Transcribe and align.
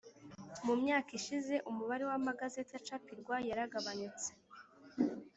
Mu 0.65 0.73
myaka 0.81 1.09
ishize 1.19 1.55
umubare 1.69 2.03
w 2.09 2.11
amagazeti 2.19 2.71
acapirwa 2.79 3.35
yaragabanyutse 3.49 4.29